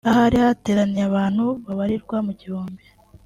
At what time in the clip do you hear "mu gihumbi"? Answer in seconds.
2.27-2.83